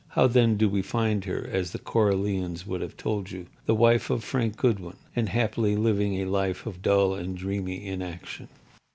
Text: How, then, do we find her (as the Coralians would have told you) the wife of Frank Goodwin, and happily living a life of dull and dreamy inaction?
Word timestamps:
How, 0.07 0.25
then, 0.25 0.57
do 0.57 0.67
we 0.67 0.81
find 0.81 1.25
her 1.25 1.47
(as 1.51 1.73
the 1.73 1.77
Coralians 1.77 2.65
would 2.65 2.81
have 2.81 2.97
told 2.97 3.29
you) 3.29 3.45
the 3.67 3.75
wife 3.75 4.09
of 4.09 4.23
Frank 4.23 4.57
Goodwin, 4.57 4.95
and 5.15 5.29
happily 5.29 5.75
living 5.75 6.15
a 6.15 6.25
life 6.25 6.65
of 6.65 6.81
dull 6.81 7.13
and 7.13 7.37
dreamy 7.37 7.85
inaction? 7.85 8.47